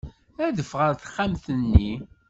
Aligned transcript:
Adef 0.45 0.71
ɣer 0.79 0.91
texxamt-nni. 0.95 1.91